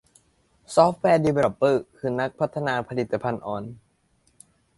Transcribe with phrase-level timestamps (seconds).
[0.75, 3.63] ซอฟต์แวร์ดีวีลอปเปอร์ คือ นักพัฒนาผลิตภัณฑ์อ่อน